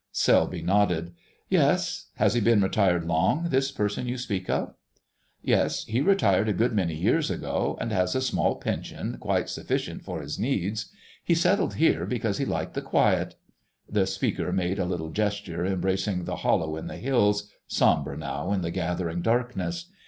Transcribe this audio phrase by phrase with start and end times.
[0.11, 1.13] Selby nodded.
[1.47, 2.07] "Yes.
[2.15, 4.73] Has he been retired long, this person you speak of?"
[5.43, 10.01] "Yes, he retired a good many years ago, and has a small pension quite sufficient
[10.03, 10.91] for his needs.
[11.23, 13.35] He settled here because he liked the quiet——"
[13.87, 18.61] The speaker made a little gesture, embracing the hollow in the hills, sombre now in
[18.63, 19.85] the gathering darkness.